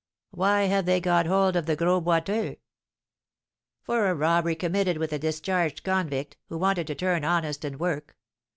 "Why 0.31 0.63
have 0.63 0.87
they 0.87 0.99
got 0.99 1.27
hold 1.27 1.55
of 1.55 1.67
the 1.67 1.75
Gros 1.75 2.01
Boiteux?" 2.03 2.57
"For 3.83 4.07
a 4.09 4.15
robbery 4.15 4.55
committed 4.55 4.97
with 4.97 5.13
a 5.13 5.19
discharged 5.19 5.83
convict, 5.83 6.37
who 6.49 6.57
wanted 6.57 6.87
to 6.87 6.95
turn 6.95 7.23
honest 7.23 7.63
and 7.63 7.79
work. 7.79 8.17